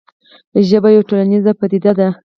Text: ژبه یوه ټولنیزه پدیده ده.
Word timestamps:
ژبه 0.69 0.89
یوه 0.95 1.07
ټولنیزه 1.09 1.51
پدیده 1.59 1.91
ده. 1.99 2.07